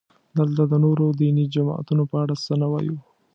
دلته 0.37 0.61
د 0.67 0.73
نورو 0.83 1.05
دیني 1.19 1.45
جماعتونو 1.55 2.03
په 2.11 2.15
اړه 2.23 2.35
څه 2.45 2.53
نه 2.61 2.67
وایو. 2.71 2.97